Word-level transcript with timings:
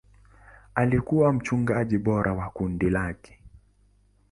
Alikuwa 0.75 1.33
mchungaji 1.33 1.97
bora 1.97 2.33
wa 2.33 2.49
kundi 2.49 2.89
lake. 2.89 3.39